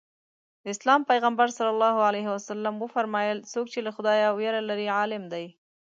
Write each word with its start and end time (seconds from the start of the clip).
د 0.63 0.65
اسلام 0.75 1.01
پیغمبر 1.11 1.47
ص 1.57 1.59
وفرمایل 2.83 3.37
څوک 3.51 3.65
چې 3.73 3.79
له 3.85 3.91
خدایه 3.97 4.27
وېره 4.39 4.61
لري 4.69 4.87
عالم 4.99 5.23
دی. 5.33 5.45